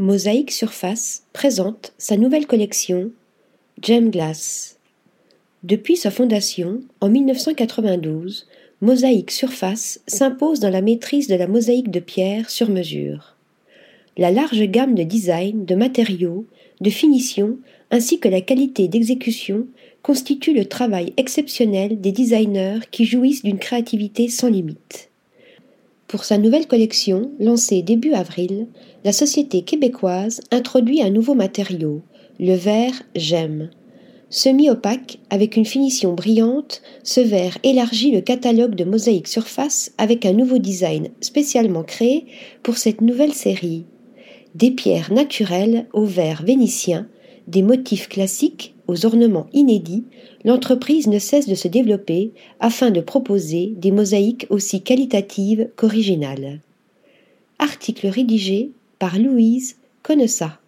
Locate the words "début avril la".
27.82-29.12